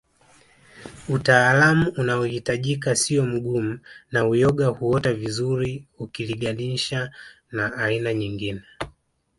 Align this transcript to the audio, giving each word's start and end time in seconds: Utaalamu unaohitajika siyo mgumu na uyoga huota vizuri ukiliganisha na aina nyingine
Utaalamu 1.09 1.89
unaohitajika 1.97 2.95
siyo 2.95 3.25
mgumu 3.25 3.79
na 4.11 4.27
uyoga 4.27 4.67
huota 4.67 5.13
vizuri 5.13 5.87
ukiliganisha 5.99 7.11
na 7.51 7.73
aina 7.77 8.13
nyingine 8.13 8.61